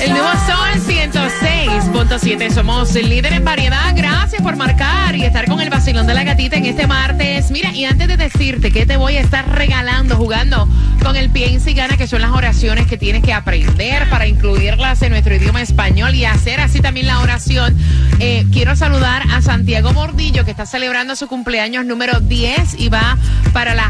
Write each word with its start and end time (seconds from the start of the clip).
El 0.00 0.10
nuevo 0.10 0.28
Sol 0.46 0.70
106.7. 0.86 2.50
Somos 2.52 2.94
el 2.96 3.08
líder 3.08 3.34
en 3.34 3.44
variedad. 3.44 3.92
Gracias 3.94 4.40
por 4.42 4.56
marcar 4.56 5.14
y 5.14 5.24
estar 5.24 5.46
con 5.46 5.60
el 5.60 5.70
vacilón 5.70 6.06
de 6.06 6.14
la 6.14 6.24
gatita 6.24 6.56
en 6.56 6.66
este 6.66 6.86
martes. 6.86 7.50
Mira, 7.50 7.72
y 7.72 7.84
antes 7.84 8.08
de 8.08 8.16
decirte 8.16 8.70
que 8.70 8.86
te 8.86 8.96
voy 8.96 9.16
a 9.16 9.20
estar 9.20 9.48
regalando, 9.48 10.16
jugando 10.16 10.68
con 11.02 11.16
el 11.16 11.30
piensa 11.30 11.70
y 11.70 11.74
gana, 11.74 11.96
que 11.96 12.06
son 12.06 12.20
las 12.22 12.30
oraciones 12.30 12.86
que 12.86 12.96
tienes 12.96 13.22
que 13.22 13.32
aprender 13.32 14.08
para 14.08 14.26
incluirlas 14.26 15.02
en 15.02 15.10
nuestro 15.10 15.34
idioma 15.34 15.60
español 15.62 16.14
y 16.14 16.24
hacer 16.24 16.60
así 16.60 16.80
también 16.80 17.06
la 17.06 17.20
oración. 17.20 17.76
Eh, 18.18 18.46
quiero 18.52 18.76
saludar 18.76 19.22
a 19.32 19.42
Santiago 19.42 19.92
Mordillo, 19.92 20.44
que 20.44 20.50
está 20.50 20.66
celebrando 20.66 21.16
su 21.16 21.26
cumpleaños 21.26 21.84
número 21.84 22.20
10 22.20 22.78
y 22.78 22.88
va 22.88 23.18
para 23.52 23.74
la 23.74 23.89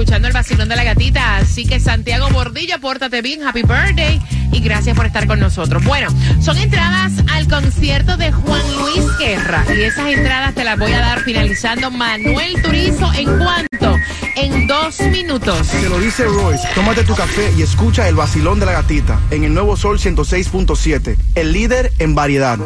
Escuchando 0.00 0.28
el 0.28 0.34
vacilón 0.34 0.68
de 0.68 0.76
la 0.76 0.84
gatita. 0.84 1.36
Así 1.36 1.66
que 1.66 1.78
Santiago 1.78 2.30
Mordillo, 2.30 2.80
pórtate 2.80 3.20
bien, 3.20 3.42
happy 3.42 3.62
birthday 3.62 4.20
y 4.50 4.60
gracias 4.60 4.96
por 4.96 5.04
estar 5.04 5.26
con 5.26 5.40
nosotros. 5.40 5.84
Bueno, 5.84 6.08
son 6.40 6.56
entradas 6.56 7.12
al 7.30 7.46
concierto 7.48 8.16
de 8.16 8.32
Juan 8.32 8.62
Luis 8.78 9.04
Guerra 9.18 9.64
y 9.76 9.82
esas 9.82 10.08
entradas 10.08 10.54
te 10.54 10.64
las 10.64 10.78
voy 10.78 10.92
a 10.92 11.00
dar 11.00 11.20
finalizando 11.20 11.90
Manuel 11.90 12.62
Turizo 12.62 13.12
en 13.12 13.38
cuanto 13.38 13.96
en 14.36 14.66
dos 14.66 15.00
minutos. 15.00 15.68
Te 15.68 15.88
lo 15.88 15.98
dice 15.98 16.24
Royce, 16.24 16.66
tómate 16.74 17.04
tu 17.04 17.14
café 17.14 17.52
y 17.58 17.62
escucha 17.62 18.08
el 18.08 18.14
vacilón 18.14 18.58
de 18.58 18.66
la 18.66 18.72
gatita 18.72 19.20
en 19.30 19.44
el 19.44 19.52
nuevo 19.52 19.76
Sol 19.76 19.98
106.7, 19.98 21.16
el 21.34 21.52
líder 21.52 21.92
en 21.98 22.14
variedad. 22.14 22.58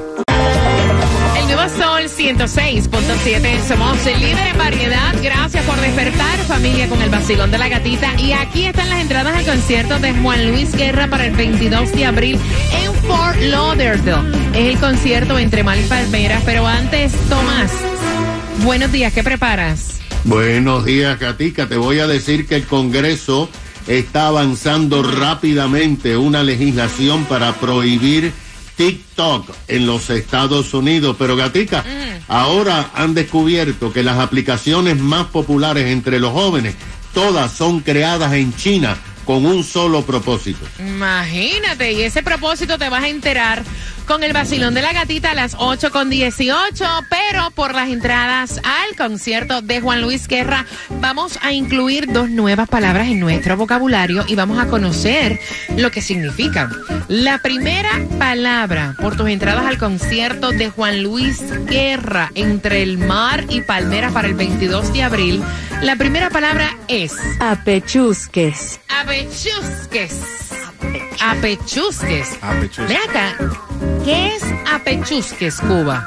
Nuevo 1.55 1.71
Sol 1.77 2.03
106.7. 2.09 3.69
Somos 3.69 4.05
el 4.07 4.19
líder 4.19 4.49
en 4.49 4.59
variedad. 4.59 5.15
Gracias 5.23 5.65
por 5.65 5.81
despertar, 5.81 6.37
familia, 6.49 6.89
con 6.89 7.01
el 7.01 7.11
vacilón 7.11 7.53
de 7.53 7.59
la 7.59 7.69
gatita. 7.69 8.21
Y 8.21 8.33
aquí 8.33 8.65
están 8.65 8.91
las 8.91 9.01
entradas 9.01 9.37
al 9.37 9.45
concierto 9.45 10.01
de 10.01 10.13
Juan 10.15 10.51
Luis 10.51 10.75
Guerra 10.75 11.07
para 11.07 11.27
el 11.27 11.37
22 11.37 11.93
de 11.93 12.07
abril 12.07 12.41
en 12.83 12.93
Fort 13.07 13.41
Lauderdale. 13.41 14.37
Es 14.53 14.75
el 14.75 14.81
concierto 14.81 15.39
entre 15.39 15.63
Mal 15.63 15.79
y 15.79 15.85
Palmeras. 15.85 16.43
Pero 16.45 16.67
antes, 16.67 17.13
Tomás, 17.29 17.71
buenos 18.65 18.91
días. 18.91 19.13
¿Qué 19.13 19.23
preparas? 19.23 20.01
Buenos 20.25 20.85
días, 20.85 21.19
Katica. 21.19 21.69
Te 21.69 21.77
voy 21.77 22.01
a 22.01 22.09
decir 22.09 22.49
que 22.49 22.57
el 22.57 22.67
Congreso 22.67 23.49
está 23.87 24.27
avanzando 24.27 25.05
rápidamente 25.05 26.17
una 26.17 26.43
legislación 26.43 27.27
para 27.27 27.53
prohibir 27.53 28.33
TikTok 28.77 29.49
en 29.69 29.87
los 29.87 30.11
Estados 30.11 30.75
Unidos. 30.75 31.17
Pero, 31.19 31.37
Gatica, 31.37 31.85
ahora 32.29 32.91
han 32.95 33.15
descubierto 33.15 33.93
que 33.93 34.03
las 34.03 34.19
aplicaciones 34.19 34.99
más 34.99 35.27
populares 35.27 35.87
entre 35.87 36.19
los 36.19 36.33
jóvenes, 36.33 36.75
todas 37.13 37.53
son 37.53 37.81
creadas 37.81 38.33
en 38.33 38.55
China 38.57 38.97
con 39.25 39.47
un 39.47 39.65
solo 39.65 40.03
propósito. 40.03 40.67
Imagínate, 40.79 41.93
y 41.93 42.03
ese 42.03 42.23
propósito 42.23 42.79
te 42.79 42.89
vas 42.89 43.05
a 43.05 43.09
enterar 43.09 43.65
con 44.07 44.25
el 44.25 44.33
vacilón 44.33 44.75
de 44.75 44.83
la 44.83 44.93
gatita 44.93 45.31
a 45.31 45.35
las 45.35 45.57
8 45.59 45.91
con 45.91 46.11
18, 46.11 46.85
pero 47.09 47.51
por 47.51 47.75
las 47.75 47.89
entradas 47.89 48.61
al 48.65 48.97
concierto 48.97 49.63
de 49.63 49.81
Juan 49.81 50.03
Luis 50.03 50.29
Guerra 50.29 50.67
vamos 51.01 51.39
a 51.43 51.53
incluir 51.53 52.13
dos 52.13 52.31
nuevas 52.31 52.69
palabras 52.69 53.09
en 53.09 53.21
nuestro 53.21 53.57
vocabulario 53.57 54.25
y 54.27 54.35
vamos 54.35 54.59
a 54.59 54.67
conocer 54.67 55.41
lo 55.77 55.91
que 55.91 56.03
significan. 56.03 56.71
La 57.09 57.39
primera 57.39 57.91
palabra 58.19 58.95
por 59.01 59.17
tus 59.17 59.29
entradas 59.29 59.67
al 59.67 59.79
concierto 59.79 60.51
de 60.51 60.71
Juan 60.71 61.03
Luis 61.03 61.43
Guerra 61.67 62.31
entre 62.35 62.83
el 62.83 62.99
mar 62.99 63.45
y 63.49 63.61
Palmeras 63.61 64.13
para 64.13 64.29
el 64.29 64.35
22 64.35 64.93
de 64.93 65.03
abril, 65.03 65.43
la 65.83 65.97
primera 65.97 66.31
palabra 66.31 66.77
es 66.89 67.15
Apechusques. 67.41 68.81
apechusques. 68.89 70.54
Apechusques. 71.21 72.39
Apechusques. 72.43 72.89
Ve 72.89 72.97
acá, 72.97 73.37
¿qué 74.05 74.35
es 74.35 74.43
apechusques, 74.73 75.61
Cuba? 75.61 76.07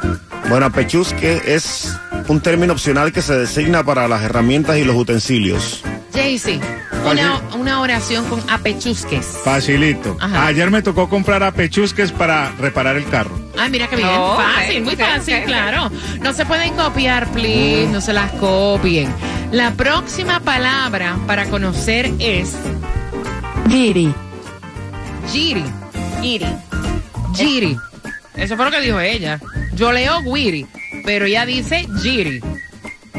Bueno, 0.50 0.66
apechusque 0.68 1.42
es 1.46 1.98
un 2.28 2.42
término 2.42 2.74
opcional 2.74 3.12
que 3.12 3.22
se 3.22 3.36
designa 3.38 3.84
para 3.84 4.08
las 4.08 4.22
herramientas 4.24 4.78
y 4.78 4.84
los 4.84 4.96
utensilios. 4.96 5.84
Jaycee, 6.14 6.60
una, 7.06 7.42
una 7.56 7.82
oración 7.82 8.26
con 8.26 8.42
apechusques. 8.50 9.26
Facilito. 9.44 10.18
Ajá. 10.20 10.48
Ayer 10.48 10.72
me 10.72 10.82
tocó 10.82 11.10
comprar 11.10 11.44
apechusques 11.44 12.12
para 12.12 12.52
reparar 12.60 12.96
el 12.96 13.06
carro. 13.06 13.38
Ay, 13.58 13.70
mira 13.70 13.88
qué 13.88 13.96
bien. 13.98 14.10
Oh, 14.10 14.38
fácil, 14.38 14.84
muy 14.84 14.96
fácil, 14.96 15.44
claro. 15.46 15.92
No 16.22 16.34
se 16.34 16.46
pueden 16.46 16.74
copiar, 16.76 17.28
please. 17.32 17.88
No 17.92 18.02
se 18.02 18.14
las 18.14 18.32
copien. 18.34 19.14
La 19.52 19.72
próxima 19.74 20.40
palabra 20.40 21.18
para 21.28 21.46
conocer 21.46 22.12
es 22.20 22.56
Giri. 23.70 24.14
Giri. 25.32 25.64
Giri. 26.22 26.48
Giri. 27.36 27.78
Eso 28.36 28.56
fue 28.56 28.66
lo 28.66 28.72
que 28.72 28.82
dijo 28.82 29.00
ella. 29.00 29.40
Yo 29.74 29.92
leo 29.92 30.22
guiri, 30.22 30.66
pero 31.06 31.26
ella 31.26 31.46
dice 31.46 31.88
giri. 32.02 32.42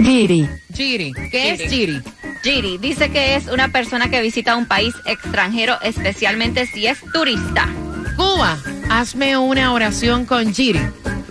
Giri. 0.00 0.48
Giri. 0.72 1.12
¿Qué 1.30 1.52
es 1.52 1.70
giri? 1.70 2.02
Giri 2.42 2.78
dice 2.78 3.10
que 3.10 3.34
es 3.34 3.46
una 3.48 3.68
persona 3.68 4.10
que 4.10 4.22
visita 4.22 4.56
un 4.56 4.66
país 4.66 4.94
extranjero, 5.06 5.78
especialmente 5.82 6.66
si 6.66 6.86
es 6.86 6.98
turista. 7.12 7.68
Cuba, 8.16 8.58
hazme 8.90 9.36
una 9.36 9.72
oración 9.72 10.24
con 10.24 10.54
giri. 10.54 10.80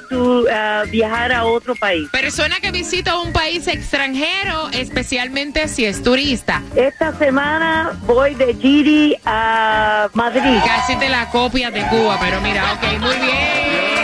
a 0.51 0.83
viajar 0.89 1.31
a 1.31 1.45
otro 1.45 1.75
país. 1.75 2.09
Persona 2.11 2.59
que 2.59 2.71
visita 2.71 3.19
un 3.19 3.31
país 3.31 3.67
extranjero, 3.67 4.69
especialmente 4.71 5.67
si 5.67 5.85
es 5.85 6.01
turista. 6.01 6.61
Esta 6.75 7.15
semana 7.17 7.91
voy 8.05 8.35
de 8.35 8.55
Giri 8.55 9.15
a 9.25 10.09
Madrid. 10.13 10.59
Casi 10.65 10.95
te 10.97 11.09
la 11.09 11.29
copias 11.29 11.73
de 11.73 11.85
Cuba, 11.87 12.17
pero 12.19 12.41
mira, 12.41 12.73
ok, 12.73 12.99
muy 12.99 13.15
bien. 13.15 14.02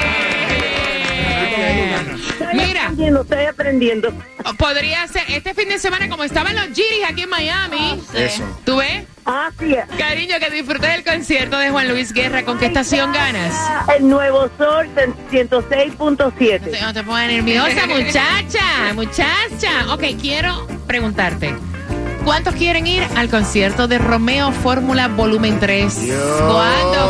Estoy 2.40 2.68
Mira, 2.68 2.84
aprendiendo, 2.84 3.22
estoy 3.22 3.46
aprendiendo. 3.46 4.14
podría 4.58 5.08
ser 5.08 5.24
este 5.30 5.54
fin 5.54 5.70
de 5.70 5.80
semana 5.80 6.08
como 6.10 6.24
estaban 6.24 6.56
los 6.56 6.66
Giris 6.68 7.06
aquí 7.08 7.24
en 7.24 7.30
Miami. 7.30 8.02
Eso. 8.14 8.44
¿Tú 8.66 8.78
ves? 8.78 9.04
Así 9.26 9.74
es. 9.74 9.86
Cariño, 9.98 10.36
que 10.40 10.50
disfrutes 10.50 10.92
del 10.92 11.04
concierto 11.04 11.58
de 11.58 11.70
Juan 11.70 11.88
Luis 11.90 12.14
Guerra. 12.14 12.44
¿Con 12.44 12.58
qué 12.58 12.68
estación 12.68 13.12
ganas? 13.14 13.54
El 13.96 14.08
Nuevo 14.10 14.50
Sol 14.58 14.88
106.7. 15.32 16.10
No 16.10 16.32
te, 16.72 16.82
no 16.82 16.94
te 16.94 17.04
pongas 17.04 17.28
nerviosa, 17.28 17.86
muchacha, 17.88 18.94
muchacha. 18.96 19.94
Ok, 19.94 20.04
quiero 20.20 20.66
preguntarte. 20.88 21.54
¿Cuántos 22.26 22.56
quieren 22.56 22.86
ir 22.88 23.04
al 23.16 23.30
concierto 23.30 23.88
de 23.88 23.98
Romeo 23.98 24.52
Fórmula 24.52 25.08
Volumen 25.08 25.60
3? 25.60 26.02
Dios. 26.06 26.42
¿Cuántos? 26.42 27.10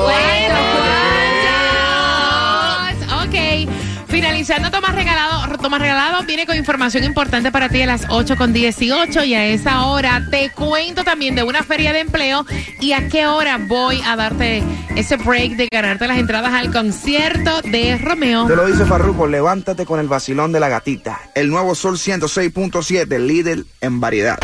Finalizando 4.19 4.69
Tomás 4.69 4.95
Regalado, 4.95 5.57
Tomás 5.59 5.79
Regalado 5.79 6.25
viene 6.25 6.45
con 6.45 6.57
información 6.57 7.05
importante 7.05 7.53
para 7.53 7.69
ti 7.69 7.81
a 7.83 7.85
las 7.85 8.05
8 8.09 8.35
con 8.35 8.51
18 8.51 9.23
y 9.23 9.33
a 9.33 9.45
esa 9.45 9.85
hora 9.85 10.27
te 10.29 10.49
cuento 10.49 11.05
también 11.05 11.35
de 11.35 11.43
una 11.43 11.63
feria 11.63 11.93
de 11.93 12.01
empleo 12.01 12.45
y 12.81 12.91
a 12.91 13.07
qué 13.07 13.27
hora 13.27 13.57
voy 13.57 14.01
a 14.05 14.17
darte 14.17 14.61
ese 14.97 15.15
break 15.15 15.53
de 15.53 15.69
ganarte 15.71 16.05
las 16.05 16.17
entradas 16.17 16.51
al 16.51 16.69
concierto 16.69 17.61
de 17.61 17.97
Romeo. 17.97 18.45
Te 18.45 18.57
lo 18.57 18.67
dice 18.67 18.83
Farruko, 18.83 19.25
levántate 19.25 19.85
con 19.85 20.01
el 20.01 20.09
vacilón 20.09 20.51
de 20.51 20.59
la 20.59 20.67
gatita. 20.67 21.21
El 21.33 21.47
nuevo 21.47 21.73
Sol 21.73 21.95
106.7, 21.95 23.25
líder 23.25 23.63
en 23.79 24.01
variedad. 24.01 24.37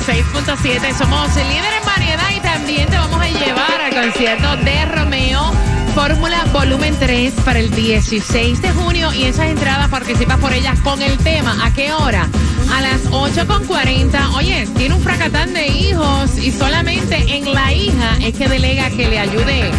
106.7 0.00 0.98
somos 0.98 1.36
líder 1.36 1.72
en 1.72 1.84
variedad 1.86 2.30
y 2.36 2.40
también 2.40 2.88
te 2.88 2.96
vamos 2.96 3.20
a 3.20 3.28
llevar 3.28 3.80
al 3.80 3.94
concierto 3.94 4.56
de 4.56 4.84
Romeo 4.86 5.52
Fórmula 5.94 6.44
Volumen 6.52 6.96
3 6.98 7.32
para 7.44 7.60
el 7.60 7.70
16 7.70 8.60
de 8.60 8.70
junio 8.72 9.12
y 9.12 9.22
esas 9.22 9.46
entradas 9.46 9.88
participas 9.90 10.38
por 10.40 10.52
ellas 10.52 10.80
con 10.80 11.00
el 11.00 11.16
tema. 11.18 11.64
¿A 11.64 11.72
qué 11.72 11.92
hora? 11.92 12.28
A 12.72 12.80
las 12.80 13.04
8.40. 13.12 14.34
Oye, 14.34 14.66
tiene 14.76 14.96
un 14.96 15.00
fracatán 15.00 15.54
de 15.54 15.68
hijos 15.68 16.38
y 16.38 16.50
solamente 16.50 17.36
en 17.36 17.54
la 17.54 17.72
hija 17.72 18.16
es 18.20 18.34
que 18.34 18.48
delega 18.48 18.90
que 18.90 19.08
le 19.08 19.20
ayude 19.20 19.70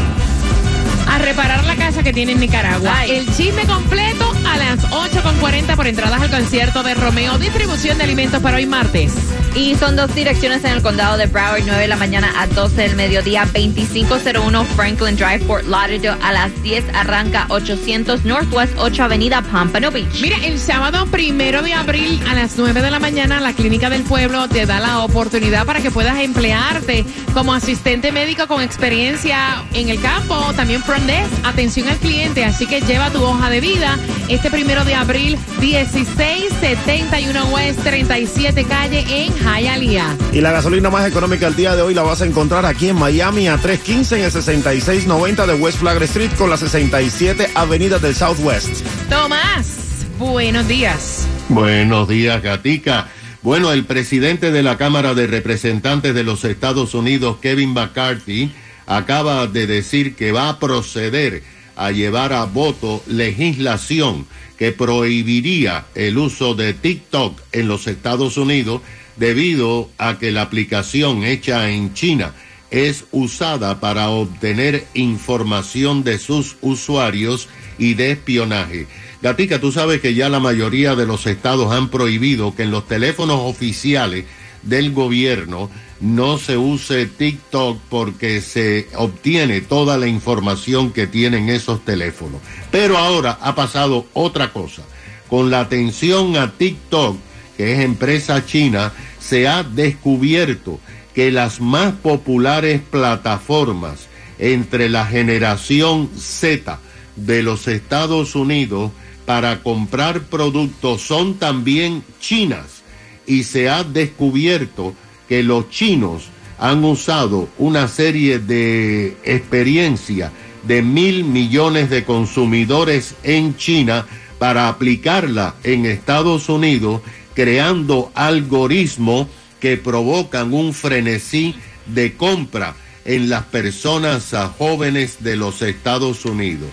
a 1.10 1.18
reparar 1.18 1.66
la 1.66 1.76
casa 1.76 2.04
que 2.04 2.14
tiene 2.14 2.32
en 2.32 2.40
Nicaragua. 2.40 3.00
Ay. 3.00 3.12
El 3.12 3.36
chisme 3.36 3.66
completo 3.66 4.35
a 4.48 4.58
las 4.58 4.80
8.40 4.90 5.76
por 5.76 5.88
entradas 5.88 6.22
al 6.22 6.30
concierto 6.30 6.84
de 6.84 6.94
Romeo. 6.94 7.38
Distribución 7.38 7.98
de 7.98 8.04
alimentos 8.04 8.42
para 8.42 8.58
hoy 8.58 8.66
martes. 8.66 9.14
Y 9.56 9.76
son 9.76 9.96
dos 9.96 10.14
direcciones 10.14 10.64
en 10.66 10.72
el 10.72 10.82
condado 10.82 11.18
de 11.18 11.28
Broward, 11.28 11.64
9 11.66 11.82
de 11.82 11.88
la 11.88 11.96
mañana 11.96 12.34
a 12.38 12.46
12 12.48 12.76
del 12.76 12.96
mediodía, 12.96 13.46
2501 13.46 14.66
Franklin 14.76 15.16
Drive, 15.16 15.40
Fort 15.46 15.66
Lauderdale. 15.66 16.18
A 16.22 16.34
las 16.34 16.62
10 16.62 16.84
arranca 16.94 17.46
800 17.50 18.26
Northwest 18.26 18.74
8 18.78 19.04
Avenida 19.04 19.42
Pompano 19.42 19.92
Beach. 19.92 20.22
Mira, 20.22 20.38
el 20.44 20.60
sábado 20.60 21.06
primero 21.06 21.62
de 21.62 21.74
abril 21.74 22.22
a 22.30 22.36
las 22.36 22.58
9 22.58 22.82
de 22.82 22.92
la 22.92 23.00
mañana, 23.00 23.40
la 23.40 23.54
Clínica 23.54 23.90
del 23.90 24.04
Pueblo 24.04 24.50
te 24.50 24.66
da 24.66 24.82
la 24.82 25.00
oportunidad 25.00 25.66
para 25.66 25.80
que 25.82 25.90
puedas 25.90 26.20
emplearte 26.20 27.06
como 27.34 27.54
asistente 27.54 28.12
médico 28.12 28.48
con 28.48 28.62
experiencia 28.62 29.64
en 29.74 29.90
el 29.90 30.02
campo, 30.02 30.36
también 30.56 30.84
front 30.84 31.06
desk, 31.06 31.32
atención 31.44 31.88
al 31.88 31.98
cliente. 31.98 32.44
Así 32.44 32.66
que 32.66 32.82
lleva 32.82 33.10
tu 33.10 33.24
hoja 33.24 33.50
de 33.50 33.62
vida 33.62 33.98
este 34.36 34.52
primero 34.52 34.84
de 34.84 34.94
abril, 34.94 35.38
1671 35.62 37.46
West 37.54 37.80
37 37.84 38.66
Calle 38.66 39.06
en 39.08 39.34
Hialeah. 39.34 40.18
Y 40.34 40.42
la 40.42 40.52
gasolina 40.52 40.90
más 40.90 41.08
económica 41.08 41.48
el 41.48 41.56
día 41.56 41.74
de 41.76 41.82
hoy 41.82 41.94
la 41.94 42.02
vas 42.02 42.22
a 42.22 42.26
encontrar 42.26 42.66
aquí 42.66 42.90
en 42.90 42.98
Miami 42.98 43.48
a 43.48 43.58
315 43.58 44.18
en 44.18 44.26
el 44.26 44.32
6690 44.32 45.48
de 45.48 45.54
West 45.54 45.80
Flagler 45.80 46.04
Street 46.04 46.32
con 46.38 46.50
la 46.50 46.58
67 46.58 47.52
Avenida 47.56 47.98
del 47.98 48.14
Southwest. 48.14 48.86
Tomás, 49.10 50.06
buenos 50.20 50.68
días. 50.68 51.26
Buenos 51.48 52.10
días, 52.10 52.44
Gatica. 52.44 53.08
Bueno, 53.42 53.72
el 53.72 53.86
presidente 53.86 54.52
de 54.52 54.64
la 54.64 54.78
Cámara 54.78 55.14
de 55.14 55.28
Representantes 55.28 56.14
de 56.14 56.24
los 56.26 56.44
Estados 56.44 56.94
Unidos, 56.94 57.38
Kevin 57.42 57.74
McCarthy, 57.74 58.52
acaba 58.86 59.48
de 59.48 59.66
decir 59.66 60.16
que 60.16 60.34
va 60.34 60.50
a 60.50 60.60
proceder 60.60 61.42
a 61.76 61.92
llevar 61.92 62.34
a 62.34 62.46
voto 62.46 63.04
legislación 63.08 64.26
que 64.58 64.72
prohibiría 64.72 65.86
el 65.96 66.18
uso 66.18 66.56
de 66.56 66.74
TikTok 66.74 67.40
en 67.52 67.68
los 67.68 67.88
Estados 67.88 68.38
Unidos 68.38 68.82
debido 69.18 69.90
a 69.98 70.18
que 70.18 70.32
la 70.32 70.44
aplicación 70.44 71.24
hecha 71.24 71.70
en 71.70 71.94
China 71.94 72.34
es 72.72 73.06
usada 73.12 73.80
para 73.80 74.10
obtener 74.10 74.86
información 74.94 76.04
de 76.04 76.20
sus 76.20 76.58
usuarios 76.62 77.48
y 77.78 77.94
de 77.94 78.12
espionaje. 78.12 78.88
Gatica, 79.22 79.60
tú 79.60 79.72
sabes 79.72 80.02
que 80.02 80.14
ya 80.14 80.30
la 80.30 80.40
mayoría 80.40 80.96
de 80.96 81.06
los 81.06 81.26
estados 81.26 81.72
han 81.72 81.90
prohibido 81.90 82.56
que 82.56 82.64
en 82.64 82.72
los 82.72 82.88
teléfonos 82.88 83.40
oficiales 83.42 84.26
del 84.64 84.92
gobierno 84.92 85.70
no 86.00 86.38
se 86.38 86.58
use 86.58 87.06
TikTok 87.06 87.80
porque 87.90 88.42
se 88.42 88.88
obtiene 88.96 89.62
toda 89.62 89.98
la 89.98 90.08
información 90.08 90.92
que 90.92 91.08
tienen 91.08 91.50
esos 91.50 91.84
teléfonos. 91.86 92.42
Pero 92.72 92.98
ahora 92.98 93.38
ha 93.42 93.56
pasado 93.56 94.06
otra 94.14 94.52
cosa. 94.52 94.84
Con 95.30 95.50
la 95.50 95.62
atención 95.62 96.36
a 96.38 96.52
TikTok, 96.52 97.18
que 97.58 97.74
es 97.74 97.80
empresa 97.80 98.46
china, 98.46 98.92
se 99.20 99.48
ha 99.48 99.64
descubierto 99.64 100.80
que 101.14 101.32
las 101.32 101.62
más 101.62 101.94
populares 101.94 102.82
plataformas 102.82 104.08
entre 104.38 104.90
la 104.90 105.06
generación 105.06 106.10
Z 106.18 106.80
de 107.16 107.42
los 107.42 107.68
Estados 107.68 108.36
Unidos 108.36 108.92
para 109.26 109.64
comprar 109.64 110.24
productos 110.24 111.02
son 111.02 111.36
también 111.36 112.04
chinas 112.20 112.84
y 113.26 113.44
se 113.44 113.70
ha 113.70 113.84
descubierto 113.84 114.94
que 115.28 115.44
los 115.44 115.70
chinos 115.70 116.30
han 116.58 116.84
usado 116.84 117.50
una 117.58 117.88
serie 117.88 118.40
de 118.40 119.18
experiencia 119.24 120.32
de 120.64 120.82
mil 120.82 121.24
millones 121.24 121.90
de 121.90 122.04
consumidores 122.04 123.16
en 123.24 123.56
China 123.58 124.06
para 124.40 124.68
aplicarla 124.68 125.56
en 125.64 125.86
Estados 125.86 126.50
Unidos, 126.50 127.02
creando 127.34 128.12
algoritmos 128.16 129.28
que 129.60 129.78
provocan 129.78 130.54
un 130.54 130.74
frenesí 130.74 131.56
de 131.86 132.16
compra 132.16 132.76
en 133.06 133.30
las 133.30 133.44
personas 133.46 134.34
ah, 134.34 134.54
jóvenes 134.58 135.24
de 135.24 135.36
los 135.36 135.62
Estados 135.62 136.26
Unidos. 136.26 136.70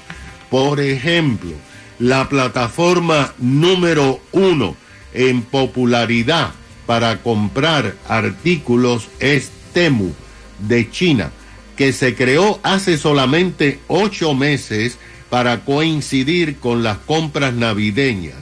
Por 0.51 0.81
ejemplo, 0.81 1.53
la 1.99 2.29
plataforma 2.29 3.35
número 3.39 4.21
uno 4.33 4.77
en 5.13 5.43
popularidad 5.43 6.53
para 6.87 7.23
comprar 7.23 7.95
artículos 8.09 9.09
es 9.21 9.51
Temu, 9.73 10.12
de 10.59 10.91
China, 10.91 11.31
que 11.77 11.93
se 11.93 12.15
creó 12.15 12.61
hace 12.62 12.99
solamente 12.99 13.81
ocho 13.89 14.35
meses 14.35 14.99
para 15.31 15.65
coincidir 15.65 16.57
con 16.59 16.83
las 16.83 16.99
compras 16.99 17.55
navideñas. 17.55 18.37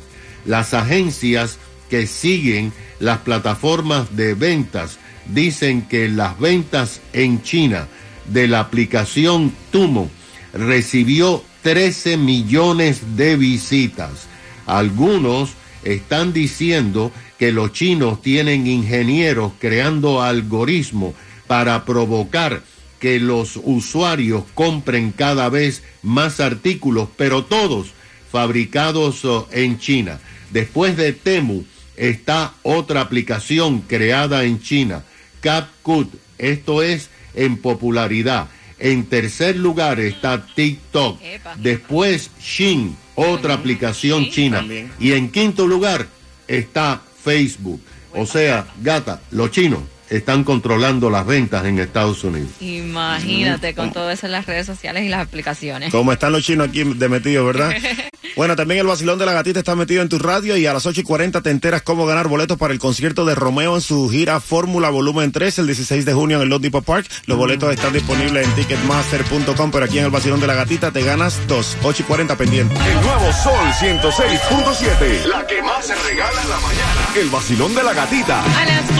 Las 0.44 0.74
agencias 0.74 1.58
que 1.88 2.06
siguen 2.06 2.72
las 2.98 3.18
plataformas 3.18 4.16
de 4.16 4.34
ventas 4.34 4.98
dicen 5.26 5.82
que 5.82 6.08
las 6.08 6.38
ventas 6.38 7.00
en 7.12 7.42
China 7.42 7.86
de 8.26 8.48
la 8.48 8.60
aplicación 8.60 9.52
Tumo 9.70 10.10
recibió 10.52 11.44
13 11.62 12.16
millones 12.16 13.16
de 13.16 13.36
visitas. 13.36 14.26
Algunos 14.66 15.50
están 15.84 16.32
diciendo 16.32 17.12
que 17.40 17.52
los 17.52 17.72
chinos 17.72 18.20
tienen 18.20 18.66
ingenieros 18.66 19.54
creando 19.58 20.20
algoritmos 20.20 21.14
para 21.46 21.86
provocar 21.86 22.62
que 22.98 23.18
los 23.18 23.58
usuarios 23.64 24.44
compren 24.52 25.10
cada 25.10 25.48
vez 25.48 25.82
más 26.02 26.38
artículos, 26.38 27.08
pero 27.16 27.46
todos 27.46 27.92
fabricados 28.30 29.24
oh, 29.24 29.48
en 29.52 29.78
China. 29.78 30.20
Después 30.50 30.98
de 30.98 31.14
Temu 31.14 31.64
está 31.96 32.52
otra 32.62 33.00
aplicación 33.00 33.80
creada 33.80 34.44
en 34.44 34.60
China, 34.60 35.02
CapCut. 35.40 36.12
Esto 36.36 36.82
es 36.82 37.08
en 37.32 37.56
popularidad. 37.56 38.48
En 38.78 39.06
tercer 39.06 39.56
lugar 39.56 39.98
está 39.98 40.44
TikTok. 40.44 41.18
Después 41.56 42.30
Shin, 42.38 42.98
otra 43.14 43.54
aplicación 43.54 44.28
china. 44.28 44.62
Y 44.98 45.12
en 45.12 45.30
quinto 45.30 45.66
lugar 45.66 46.06
está 46.46 47.00
Facebook. 47.30 47.80
O 48.12 48.26
sea, 48.26 48.66
gata, 48.82 49.20
los 49.30 49.52
chinos 49.52 49.80
están 50.10 50.44
controlando 50.44 51.08
las 51.08 51.24
ventas 51.24 51.64
en 51.64 51.78
Estados 51.78 52.22
Unidos. 52.24 52.50
Imagínate 52.60 53.74
con 53.74 53.92
todo 53.92 54.10
eso 54.10 54.26
en 54.26 54.32
las 54.32 54.46
redes 54.46 54.66
sociales 54.66 55.04
y 55.04 55.08
las 55.08 55.20
aplicaciones. 55.20 55.92
Como 55.92 56.12
están 56.12 56.32
los 56.32 56.44
chinos 56.44 56.68
aquí 56.68 56.82
de 56.82 57.08
metidos, 57.08 57.46
¿verdad? 57.46 57.72
bueno, 58.36 58.56
también 58.56 58.80
el 58.80 58.86
vacilón 58.86 59.18
de 59.18 59.26
la 59.26 59.32
gatita 59.32 59.60
está 59.60 59.76
metido 59.76 60.02
en 60.02 60.08
tu 60.08 60.18
radio 60.18 60.56
y 60.56 60.66
a 60.66 60.72
las 60.72 60.84
8 60.84 61.00
y 61.00 61.04
40 61.04 61.40
te 61.42 61.50
enteras 61.50 61.82
cómo 61.82 62.06
ganar 62.06 62.28
boletos 62.28 62.58
para 62.58 62.72
el 62.72 62.80
concierto 62.80 63.24
de 63.24 63.34
Romeo 63.34 63.76
en 63.76 63.80
su 63.80 64.08
gira 64.08 64.40
Fórmula 64.40 64.90
Volumen 64.90 65.30
3 65.32 65.60
el 65.60 65.66
16 65.66 66.04
de 66.04 66.12
junio 66.12 66.36
en 66.38 66.42
el 66.42 66.48
Lot 66.48 66.62
Depot 66.62 66.84
Park. 66.84 67.06
Los 67.26 67.38
boletos 67.38 67.72
están 67.72 67.92
disponibles 67.92 68.46
en 68.46 68.54
ticketmaster.com, 68.54 69.70
pero 69.70 69.84
aquí 69.84 69.98
en 69.98 70.06
el 70.06 70.10
vacilón 70.10 70.40
de 70.40 70.48
la 70.48 70.54
gatita 70.54 70.90
te 70.90 71.02
ganas 71.02 71.38
dos. 71.46 71.76
8 71.82 72.02
y 72.02 72.06
40 72.06 72.36
pendiente. 72.36 72.74
El 72.74 73.00
nuevo 73.00 73.32
Sol 73.32 73.68
106.7. 73.78 75.24
La 75.26 75.46
que 75.46 75.62
más 75.62 75.86
se 75.86 75.94
regala 75.94 76.42
en 76.42 76.48
la 76.48 76.56
mañana. 76.56 77.08
El 77.16 77.30
vacilón 77.30 77.74
de 77.74 77.82
la 77.82 77.92
gatita. 77.92 78.42
A 78.42 78.64
las 78.66 78.90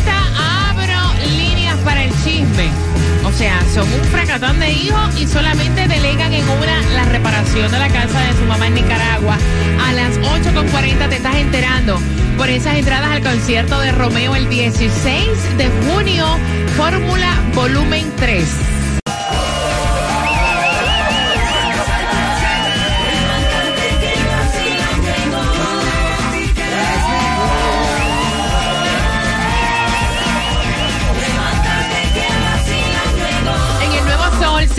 8.40 0.00 0.70
abro 0.70 1.36
líneas 1.36 1.78
para 1.78 2.04
el 2.04 2.10
chisme. 2.22 2.70
O 3.24 3.32
sea, 3.32 3.60
son 3.72 3.86
un 3.92 4.04
fracatón 4.06 4.58
de 4.58 4.70
hijos 4.70 5.20
y 5.20 5.26
solamente 5.26 5.86
delegan 5.86 6.32
en 6.32 6.48
una 6.48 6.82
la 6.94 7.04
reparación 7.04 7.70
de 7.70 7.78
la 7.78 7.88
casa 7.88 8.20
de 8.20 8.32
su 8.34 8.44
mamá 8.44 8.66
en 8.66 8.74
Nicaragua. 8.74 9.36
A 9.86 9.92
las 9.92 10.18
8.40 10.18 11.08
te 11.08 11.16
estás 11.16 11.36
enterando 11.36 11.98
por 12.36 12.48
esas 12.48 12.76
entradas 12.76 13.10
al 13.10 13.22
concierto 13.22 13.78
de 13.80 13.92
Romeo 13.92 14.34
el 14.34 14.48
16 14.48 15.58
de 15.58 15.70
junio, 15.86 16.26
Fórmula 16.76 17.30
Volumen 17.54 18.10
3. 18.16 18.79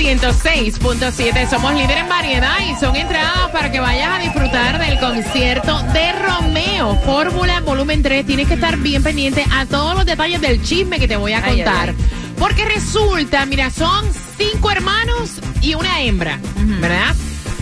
106.7 0.01 1.47
somos 1.47 1.75
líderes 1.75 1.97
en 1.99 2.09
variedad 2.09 2.55
y 2.67 2.75
son 2.79 2.95
entradas 2.95 3.51
para 3.53 3.71
que 3.71 3.79
vayas 3.79 4.09
a 4.09 4.17
disfrutar 4.19 4.79
del 4.79 4.97
concierto 4.99 5.79
de 5.93 6.11
Romeo, 6.13 6.95
Fórmula 7.05 7.59
Volumen 7.61 8.01
3. 8.01 8.25
Tienes 8.25 8.47
que 8.47 8.55
estar 8.55 8.77
bien 8.77 9.03
pendiente 9.03 9.45
a 9.51 9.67
todos 9.67 9.95
los 9.95 10.03
detalles 10.07 10.41
del 10.41 10.63
chisme 10.63 10.99
que 10.99 11.07
te 11.07 11.17
voy 11.17 11.33
a 11.33 11.37
Ay, 11.37 11.43
ay, 11.51 11.55
contar. 11.63 11.89
ay. 11.89 11.95
Porque 12.39 12.65
resulta, 12.65 13.45
mira, 13.45 13.69
son 13.69 14.03
cinco 14.39 14.71
hermanos 14.71 15.33
y 15.61 15.75
una 15.75 16.01
hembra, 16.01 16.39
¿verdad? 16.79 17.15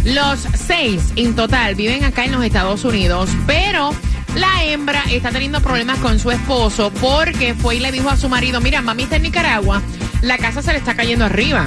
Los 0.06 0.40
seis 0.66 1.12
en 1.18 1.36
total 1.36 1.76
viven 1.76 2.06
acá 2.06 2.24
en 2.24 2.32
los 2.32 2.44
Estados 2.46 2.86
Unidos, 2.86 3.30
pero 3.48 3.94
la 4.36 4.64
hembra 4.64 5.04
está 5.12 5.32
teniendo 5.32 5.60
problemas 5.60 5.98
con 6.00 6.18
su 6.20 6.32
esposo 6.32 6.90
porque 7.02 7.54
fue 7.54 7.76
y 7.76 7.80
le 7.80 7.92
dijo 7.92 8.10
a 8.10 8.16
su 8.16 8.30
marido, 8.30 8.62
mira, 8.62 8.82
mami 8.82 9.04
está 9.04 9.18
en 9.18 9.24
Nicaragua, 9.24 9.82
la 10.22 10.38
casa 10.38 10.62
se 10.62 10.72
le 10.72 10.78
está 10.78 10.96
cayendo 10.96 11.26
arriba. 11.26 11.66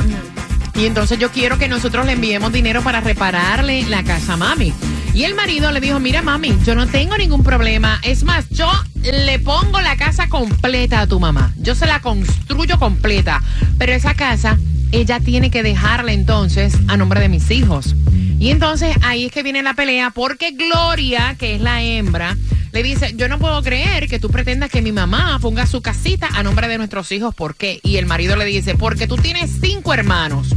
Y 0.75 0.87
entonces 0.87 1.19
yo 1.19 1.31
quiero 1.31 1.59
que 1.59 1.69
nosotros 1.69 2.07
le 2.07 2.13
enviemos 2.13 2.53
dinero 2.53 2.83
para 2.83 3.01
repararle 3.01 3.83
la 3.89 4.03
casa 4.03 4.35
a 4.35 4.37
mami. 4.37 4.73
Y 5.15 5.25
el 5.25 5.35
marido 5.35 5.71
le 5.71 5.81
dijo, 5.81 6.01
mira 6.01 6.23
mami, 6.23 6.57
yo 6.65 6.75
no 6.75 6.87
tengo 6.87 7.17
ningún 7.19 7.43
problema. 7.43 8.01
Es 8.03 8.25
más, 8.25 8.49
yo 8.49 8.71
le 9.03 9.39
pongo 9.39 9.81
la 9.81 9.97
casa 9.97 10.29
completa 10.29 11.01
a 11.01 11.07
tu 11.07 11.21
mamá. 11.21 11.53
Yo 11.59 11.75
se 11.75 11.87
la 11.87 12.01
construyo 12.01 12.79
completa. 12.79 13.43
Pero 13.79 13.93
esa 13.93 14.15
casa, 14.15 14.59
ella 14.91 15.21
tiene 15.21 15.51
que 15.51 15.63
dejarla 15.63 16.13
entonces 16.13 16.79
a 16.89 16.97
nombre 16.97 17.21
de 17.21 17.29
mis 17.29 17.51
hijos. 17.51 17.95
Y 18.39 18.51
entonces 18.51 18.97
ahí 19.03 19.27
es 19.27 19.33
que 19.33 19.43
viene 19.43 19.63
la 19.63 19.75
pelea 19.75 20.11
porque 20.11 20.53
Gloria, 20.53 21.37
que 21.39 21.55
es 21.55 21.61
la 21.61 21.83
hembra, 21.83 22.37
le 22.73 22.83
dice, 22.83 23.13
yo 23.17 23.29
no 23.29 23.39
puedo 23.39 23.63
creer 23.63 24.09
que 24.09 24.19
tú 24.19 24.31
pretendas 24.31 24.71
que 24.71 24.81
mi 24.81 24.93
mamá 24.93 25.39
ponga 25.41 25.67
su 25.67 25.83
casita 25.83 26.29
a 26.33 26.43
nombre 26.43 26.69
de 26.69 26.79
nuestros 26.79 27.13
hijos. 27.13 27.35
¿Por 27.35 27.55
qué? 27.55 27.81
Y 27.83 27.99
el 27.99 28.07
marido 28.07 28.35
le 28.35 28.47
dice, 28.47 28.75
porque 28.75 29.07
tú 29.07 29.17
tienes 29.17 29.51
cinco 29.61 29.93
hermanos. 29.93 30.49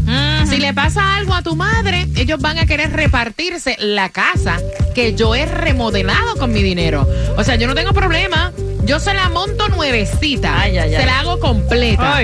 Si 0.49 0.57
le 0.57 0.73
pasa 0.73 1.15
algo 1.17 1.33
a 1.33 1.41
tu 1.41 1.55
madre, 1.55 2.07
ellos 2.15 2.39
van 2.39 2.57
a 2.57 2.65
querer 2.65 2.91
repartirse 2.93 3.75
la 3.79 4.09
casa 4.09 4.59
que 4.93 5.13
yo 5.13 5.35
he 5.35 5.45
remodelado 5.45 6.37
con 6.37 6.53
mi 6.53 6.63
dinero. 6.63 7.07
O 7.35 7.43
sea, 7.43 7.55
yo 7.55 7.67
no 7.67 7.75
tengo 7.75 7.91
problema. 7.91 8.53
Yo 8.85 8.99
se 8.99 9.13
la 9.13 9.29
monto 9.29 9.67
nuevecita. 9.67 10.61
Ay, 10.61 10.77
ay, 10.77 10.93
ay. 10.93 11.01
Se 11.01 11.05
la 11.05 11.19
hago 11.19 11.39
completa. 11.39 12.19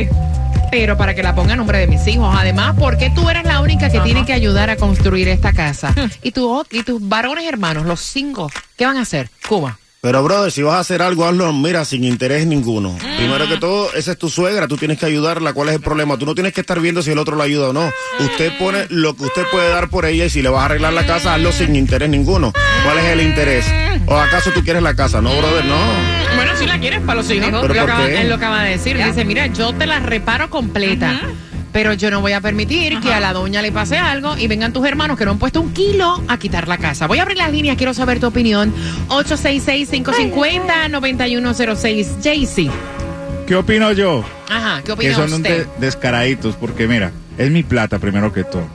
Pero 0.71 0.95
para 0.95 1.13
que 1.13 1.21
la 1.21 1.35
ponga 1.35 1.53
a 1.53 1.55
nombre 1.57 1.79
de 1.79 1.87
mis 1.87 2.07
hijos. 2.07 2.33
Además, 2.37 2.75
porque 2.79 3.09
tú 3.09 3.29
eres 3.29 3.43
la 3.43 3.50
única 3.71 3.89
que 3.89 3.99
tiene 4.01 4.25
que 4.25 4.33
ayudar 4.33 4.69
a 4.69 4.75
construir 4.75 5.27
esta 5.29 5.53
casa. 5.53 5.93
y, 6.21 6.31
tu, 6.31 6.63
y 6.71 6.83
tus 6.83 7.07
varones 7.07 7.45
hermanos, 7.47 7.85
los 7.85 8.01
cinco, 8.01 8.51
¿qué 8.77 8.85
van 8.85 8.97
a 8.97 9.01
hacer? 9.01 9.29
Cuba. 9.47 9.77
Pero, 10.01 10.23
brother, 10.23 10.51
si 10.51 10.63
vas 10.63 10.75
a 10.75 10.79
hacer 10.79 11.01
algo, 11.03 11.25
hazlo, 11.27 11.53
mira, 11.53 11.85
sin 11.85 12.03
interés 12.03 12.47
ninguno. 12.47 12.97
Primero 13.17 13.47
que 13.47 13.57
todo, 13.57 13.93
esa 13.93 14.13
es 14.13 14.17
tu 14.17 14.29
suegra, 14.29 14.67
tú 14.67 14.75
tienes 14.75 14.97
que 14.97 15.05
ayudarla. 15.05 15.53
¿Cuál 15.53 15.69
es 15.69 15.75
el 15.75 15.81
problema? 15.81 16.17
Tú 16.17 16.25
no 16.25 16.33
tienes 16.33 16.53
que 16.53 16.61
estar 16.61 16.79
viendo 16.79 17.03
si 17.03 17.11
el 17.11 17.19
otro 17.19 17.35
la 17.35 17.43
ayuda 17.43 17.69
o 17.69 17.73
no. 17.73 17.87
Usted 18.19 18.57
pone 18.57 18.87
lo 18.89 19.15
que 19.15 19.25
usted 19.25 19.43
puede 19.51 19.69
dar 19.69 19.89
por 19.89 20.05
ella 20.05 20.25
y 20.25 20.29
si 20.31 20.41
le 20.41 20.49
vas 20.49 20.63
a 20.63 20.65
arreglar 20.65 20.93
la 20.93 21.05
casa, 21.05 21.35
hazlo 21.35 21.51
sin 21.51 21.75
interés 21.75 22.09
ninguno. 22.09 22.51
¿Cuál 22.83 22.97
es 22.97 23.05
el 23.05 23.21
interés? 23.21 23.65
¿O 24.07 24.17
acaso 24.17 24.49
tú 24.55 24.63
quieres 24.63 24.81
la 24.81 24.95
casa? 24.95 25.21
No, 25.21 25.37
brother, 25.37 25.65
no. 25.65 25.77
Bueno, 26.35 26.51
si 26.57 26.65
la 26.65 26.79
quieres 26.79 27.01
para 27.01 27.15
los 27.21 27.29
hijos. 27.29 27.45
¿Pero 27.61 27.73
Lo 27.75 27.85
por 27.85 28.07
qué? 28.07 28.23
lo 28.23 28.35
acaba 28.35 28.63
de 28.63 28.71
decir. 28.71 28.97
Dice, 28.97 29.23
mira, 29.23 29.45
yo 29.47 29.71
te 29.73 29.85
la 29.85 29.99
reparo 29.99 30.49
completa. 30.49 31.21
Pero 31.73 31.93
yo 31.93 32.11
no 32.11 32.19
voy 32.21 32.33
a 32.33 32.41
permitir 32.41 32.99
que 32.99 33.13
a 33.13 33.19
la 33.21 33.31
doña 33.33 33.61
le 33.61 33.71
pase 33.71 33.97
algo 33.97 34.35
y 34.37 34.47
vengan 34.47 34.73
tus 34.73 34.85
hermanos 34.85 35.17
que 35.17 35.23
no 35.25 35.31
han 35.31 35.39
puesto 35.39 35.61
un 35.61 35.73
kilo 35.73 36.21
a 36.27 36.37
quitar 36.37 36.67
la 36.67 36.77
casa. 36.77 37.07
Voy 37.07 37.19
a 37.19 37.21
abrir 37.21 37.37
las 37.37 37.51
líneas, 37.51 37.77
quiero 37.77 37.93
saber 37.93 38.19
tu 38.19 38.27
opinión. 38.27 38.73
866-550-9106. 39.07 42.07
Jaycee. 42.23 42.69
¿Qué 43.47 43.55
opino 43.55 43.91
yo? 43.91 44.23
Ajá, 44.49 44.77
¿qué 44.79 44.83
Que 44.85 44.91
opina 44.93 45.15
son 45.15 45.33
un 45.33 45.41
usted? 45.41 45.65
de- 45.65 45.67
descaraditos, 45.85 46.55
porque 46.55 46.87
mira, 46.87 47.11
es 47.37 47.51
mi 47.51 47.63
plata 47.63 47.99
primero 47.99 48.31
que 48.33 48.43
todo. 48.43 48.67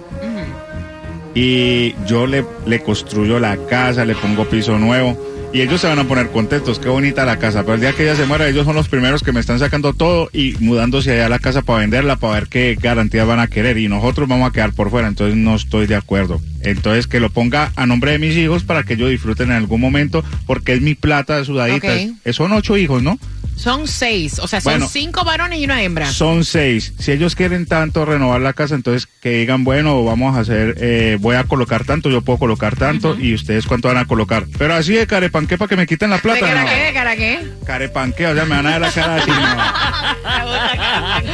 Y 1.35 1.95
yo 2.07 2.27
le, 2.27 2.47
le 2.65 2.83
construyo 2.83 3.39
la 3.39 3.59
casa, 3.69 4.07
le 4.07 4.15
pongo 4.15 4.47
piso 4.47 4.79
nuevo. 4.79 5.19
Y 5.53 5.63
ellos 5.63 5.81
se 5.81 5.87
van 5.87 5.99
a 5.99 6.05
poner 6.05 6.29
contentos, 6.31 6.79
qué 6.79 6.89
bonita 6.89 7.25
la 7.25 7.39
casa. 7.39 7.63
Pero 7.63 7.75
el 7.75 7.81
día 7.81 7.93
que 7.93 8.03
ella 8.03 8.15
se 8.15 8.27
muera, 8.27 8.49
ellos 8.49 8.67
son 8.67 8.75
los 8.77 8.89
primeros 8.89 9.23
que 9.23 9.33
me 9.33 9.41
están 9.41 9.59
sacando 9.59 9.95
todo 9.95 10.29
y 10.33 10.55
mudándose 10.61 11.13
allá 11.13 11.27
a 11.27 11.29
la 11.31 11.39
casa 11.39 11.63
para 11.63 11.79
venderla, 11.81 12.17
para 12.17 12.35
ver 12.35 12.49
qué 12.49 12.77
garantías 12.79 13.27
van 13.27 13.41
a 13.41 13.47
querer. 13.47 13.79
Y 13.79 13.89
nosotros 13.89 14.29
vamos 14.29 14.49
a 14.49 14.53
quedar 14.53 14.73
por 14.73 14.91
fuera, 14.91 15.09
entonces 15.09 15.37
no 15.37 15.55
estoy 15.55 15.87
de 15.87 15.97
acuerdo. 15.97 16.41
Entonces 16.61 17.07
que 17.07 17.21
lo 17.21 17.31
ponga 17.31 17.73
a 17.77 17.87
nombre 17.87 18.13
de 18.13 18.19
mis 18.19 18.37
hijos 18.37 18.65
para 18.65 18.83
que 18.83 18.95
ellos 18.95 19.09
disfruten 19.09 19.51
en 19.51 19.57
algún 19.57 19.81
momento, 19.81 20.23
porque 20.47 20.75
es 20.75 20.83
mi 20.83 20.95
plata 20.95 21.43
sudadita. 21.45 21.89
Ok. 21.95 22.11
Eh, 22.25 22.33
Son 22.33 22.53
ocho 22.53 22.77
hijos, 22.77 23.03
¿no? 23.03 23.19
Son 23.57 23.89
seis, 23.89 24.39
o 24.39 24.47
sea, 24.47 24.61
son 24.61 24.75
Bueno. 24.75 24.89
cinco 24.89 25.25
varones 25.25 25.59
y 25.59 25.65
una 25.65 25.83
hembra. 25.83 26.07
Son 26.13 26.45
seis. 26.45 26.93
Si 26.99 27.11
ellos 27.11 27.35
quieren 27.35 27.65
tanto 27.67 28.05
renovar 28.05 28.41
la 28.43 28.53
casa, 28.53 28.75
entonces 28.75 29.09
que 29.23 29.31
digan, 29.31 29.65
bueno, 29.65 30.05
vamos 30.05 30.37
a 30.37 30.41
hacer, 30.41 30.77
eh, 30.79 31.17
voy 31.21 31.37
a 31.37 31.45
colocar 31.45 31.85
tanto, 31.85 32.11
yo 32.11 32.21
puedo 32.21 32.39
colocar 32.39 32.77
tanto, 32.77 33.19
y 33.19 33.33
ustedes 33.35 33.67
cuánto 33.67 33.89
van 33.89 33.97
a 33.97 34.05
colocar. 34.05 34.45
Pero 34.59 34.75
así 34.75 34.93
de 34.93 35.07
carepanque 35.07 35.57
para 35.59 35.69
que 35.71 35.77
me 35.77 35.87
quiten 35.87 36.11
la 36.11 36.17
¿De 36.17 36.23
plata, 36.23 36.41
cara 36.41 36.63
no. 36.65 36.69
qué? 36.69 36.77
¿De 36.77 36.93
cara 36.93 37.17
qué? 37.17 37.47
Carepanque, 37.65 38.27
o 38.27 38.35
sea, 38.35 38.45
me 38.45 38.57
van 38.57 38.67
a 38.67 38.71
dar 38.73 38.81
la 38.83 38.93
cara 38.93 39.15
así, 39.17 39.31
no. 39.31 39.57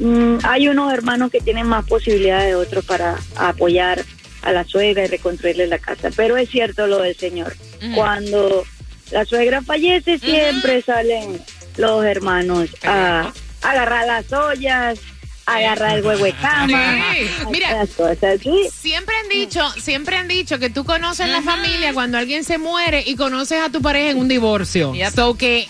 Mm, 0.00 0.38
hay 0.44 0.68
unos 0.68 0.92
hermanos 0.92 1.30
que 1.30 1.40
tienen 1.40 1.66
más 1.66 1.86
posibilidades 1.86 2.46
de 2.46 2.54
otros 2.54 2.84
para 2.84 3.16
apoyar 3.36 4.02
a 4.42 4.52
la 4.52 4.64
suegra 4.64 5.04
y 5.04 5.08
reconstruirle 5.08 5.66
la 5.66 5.78
casa. 5.78 6.08
Pero 6.16 6.36
es 6.36 6.48
cierto 6.48 6.86
lo 6.86 7.02
del 7.02 7.16
señor. 7.16 7.54
Cuando 7.94 8.64
la 9.10 9.24
suegra 9.24 9.62
fallece, 9.62 10.18
siempre 10.18 10.82
salen 10.82 11.40
los 11.76 12.04
hermanos 12.04 12.70
a 12.82 13.32
agarrar 13.62 14.06
las 14.06 14.32
ollas, 14.32 14.98
agarrar 15.44 15.98
el 15.98 16.04
huevo 16.04 16.24
de 16.24 16.32
cama. 16.32 17.04
Sí. 17.12 17.46
Mira, 17.50 17.72
las 17.72 17.90
cosas, 17.90 18.40
sí. 18.42 18.68
Siempre 18.72 19.14
han 19.16 19.28
dicho, 19.28 19.68
siempre 19.78 20.16
han 20.16 20.28
dicho 20.28 20.58
que 20.58 20.70
tú 20.70 20.84
conoces 20.84 21.28
la 21.28 21.42
familia 21.42 21.92
cuando 21.92 22.18
alguien 22.18 22.44
se 22.44 22.58
muere 22.58 23.02
y 23.06 23.16
conoces 23.16 23.60
a 23.60 23.70
tu 23.70 23.82
pareja 23.82 24.10
en 24.10 24.18
un 24.18 24.28
divorcio. 24.28 24.92
So 25.14 25.36
que, 25.36 25.68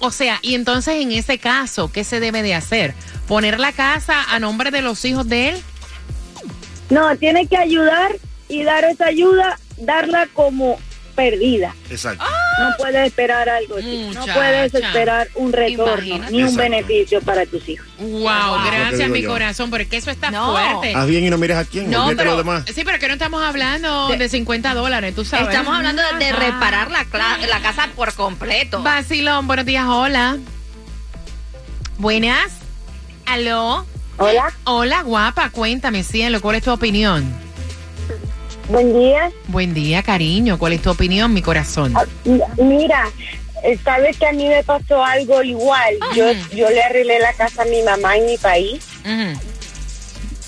o 0.00 0.10
sea, 0.10 0.38
y 0.42 0.54
entonces 0.54 1.00
en 1.00 1.12
ese 1.12 1.38
caso, 1.38 1.90
¿qué 1.90 2.04
se 2.04 2.20
debe 2.20 2.42
de 2.42 2.54
hacer? 2.54 2.94
¿Poner 3.28 3.58
la 3.60 3.72
casa 3.72 4.22
a 4.32 4.38
nombre 4.38 4.70
de 4.70 4.82
los 4.82 5.04
hijos 5.04 5.28
de 5.28 5.50
él? 5.50 5.62
No, 6.90 7.16
tiene 7.16 7.46
que 7.46 7.56
ayudar 7.56 8.16
y 8.48 8.62
dar 8.64 8.84
esa 8.84 9.06
ayuda, 9.06 9.58
darla 9.78 10.28
como 10.34 10.78
perdida. 11.14 11.74
Exacto. 11.90 12.24
No 12.58 12.68
puedes 12.78 13.06
esperar 13.06 13.48
algo 13.48 13.76
así. 13.76 14.02
No 14.02 14.20
Muchacha. 14.20 14.34
puedes 14.34 14.74
esperar 14.74 15.28
un 15.34 15.52
retorno 15.52 15.94
Imagínate. 16.02 16.32
ni 16.32 16.38
un 16.42 16.48
Exacto. 16.48 16.62
beneficio 16.70 17.20
para 17.22 17.46
tus 17.46 17.68
hijos. 17.68 17.86
Wow, 17.98 18.62
que 18.64 18.70
gracias 18.76 19.08
mi 19.10 19.22
yo. 19.22 19.30
corazón, 19.30 19.70
porque 19.70 19.96
eso 19.96 20.10
está 20.10 20.30
No. 20.30 20.52
fuerte. 20.52 20.94
Haz 20.94 21.06
bien 21.06 21.24
y 21.24 21.30
no 21.30 21.38
mires 21.38 21.56
a 21.56 21.64
quién. 21.64 21.90
No, 21.90 22.08
pero, 22.16 22.32
lo 22.32 22.36
demás. 22.38 22.64
sí, 22.74 22.82
pero 22.84 22.98
que 22.98 23.08
no 23.08 23.14
estamos 23.14 23.42
hablando 23.42 24.08
de, 24.08 24.28
50 24.28 24.74
dólares, 24.74 25.14
tú 25.14 25.24
sabes. 25.24 25.48
Estamos 25.48 25.74
hablando 25.76 26.02
de, 26.18 26.24
de 26.24 26.32
reparar 26.32 26.90
la, 26.90 27.06
la 27.48 27.60
casa 27.60 27.88
por 27.94 28.12
completo. 28.14 28.82
Vacilón, 28.82 29.46
buenos 29.46 29.64
días, 29.66 29.84
hola. 29.86 30.38
Buenas. 31.98 32.52
¿Aló? 33.26 33.86
Hola, 34.18 34.52
Hola, 34.64 35.02
guapa, 35.02 35.50
cuéntame, 35.50 36.02
cielo, 36.04 36.40
¿cuál 36.40 36.56
es 36.56 36.62
tu 36.64 36.70
opinión? 36.72 37.40
buen 38.68 38.92
día. 38.98 39.30
Buen 39.48 39.74
día, 39.74 40.02
cariño, 40.02 40.58
¿cuál 40.58 40.72
es 40.74 40.82
tu 40.82 40.90
opinión, 40.90 41.34
mi 41.34 41.42
corazón? 41.42 41.92
Ah, 41.96 42.04
Mira, 42.56 43.06
eh, 43.64 43.78
sabes 43.84 44.16
que 44.16 44.26
a 44.26 44.32
mí 44.32 44.46
me 44.48 44.62
pasó 44.64 45.04
algo 45.04 45.42
igual. 45.42 45.94
Yo, 46.14 46.24
yo 46.54 46.70
le 46.70 46.82
arreglé 46.82 47.18
la 47.18 47.32
casa 47.34 47.62
a 47.62 47.64
mi 47.66 47.82
mamá 47.82 48.16
en 48.16 48.26
mi 48.26 48.38
país, 48.38 48.82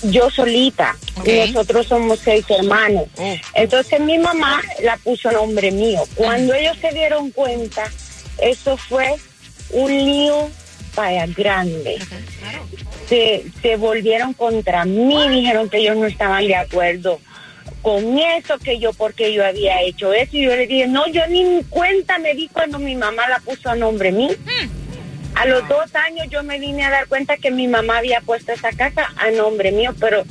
yo 0.03 0.29
solita. 0.31 0.95
Ok. 1.17 1.27
Y 1.27 1.51
nosotros 1.51 1.87
somos 1.87 2.19
seis 2.19 2.45
hermanos. 2.49 3.05
Entonces 3.53 3.99
mi 3.99 4.17
mamá 4.17 4.61
la 4.81 4.97
puso 4.97 5.31
nombre 5.31 5.71
mío. 5.71 6.03
Cuando 6.15 6.53
ellos 6.53 6.77
se 6.81 6.91
dieron 6.93 7.29
cuenta, 7.31 7.83
eso 8.39 8.75
fue 8.77 9.13
un 9.71 9.91
lío 9.91 10.49
grande. 11.35 11.97
Se, 13.07 13.45
se 13.61 13.75
volvieron 13.75 14.33
contra 14.33 14.85
mí, 14.85 15.29
dijeron 15.29 15.69
que 15.69 15.77
ellos 15.77 15.97
no 15.97 16.05
estaban 16.05 16.47
de 16.47 16.55
acuerdo 16.55 17.19
con 17.81 18.17
eso, 18.17 18.57
que 18.57 18.79
yo 18.79 18.93
porque 18.93 19.31
yo 19.31 19.45
había 19.45 19.79
hecho 19.83 20.11
eso. 20.11 20.35
Y 20.37 20.45
yo 20.45 20.55
le 20.55 20.65
dije, 20.65 20.87
no, 20.87 21.07
yo 21.07 21.27
ni 21.27 21.63
cuenta 21.69 22.17
me 22.17 22.33
di 22.33 22.47
cuando 22.47 22.79
mi 22.79 22.95
mamá 22.95 23.27
la 23.29 23.37
puso 23.39 23.69
a 23.69 23.75
nombre 23.75 24.11
mío. 24.11 24.33
A 25.35 25.45
los 25.45 25.67
dos 25.67 25.93
años 25.93 26.27
yo 26.31 26.41
me 26.41 26.57
vine 26.57 26.83
a 26.83 26.89
dar 26.89 27.07
cuenta 27.07 27.37
que 27.37 27.51
mi 27.51 27.67
mamá 27.67 27.99
había 27.99 28.21
puesto 28.21 28.53
esa 28.53 28.71
casa 28.71 29.13
a 29.17 29.29
nombre 29.29 29.71
mío, 29.71 29.93
pero 29.99 30.23